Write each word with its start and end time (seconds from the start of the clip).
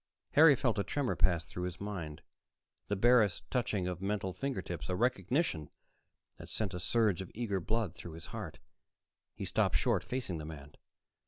Harry 0.31 0.55
felt 0.55 0.79
a 0.79 0.83
tremor 0.83 1.15
pass 1.15 1.45
through 1.45 1.65
his 1.65 1.79
mind, 1.79 2.23
the 2.87 2.95
barest 2.95 3.43
touching 3.51 3.87
of 3.87 4.01
mental 4.01 4.33
fingertips, 4.33 4.89
a 4.89 4.95
recognition 4.95 5.69
that 6.37 6.49
sent 6.49 6.73
a 6.73 6.79
surge 6.79 7.21
of 7.21 7.29
eager 7.35 7.59
blood 7.59 7.93
through 7.93 8.13
his 8.13 8.25
heart. 8.33 8.57
He 9.35 9.45
stopped 9.45 9.75
short, 9.75 10.03
facing 10.03 10.39
the 10.39 10.43
man. 10.45 10.73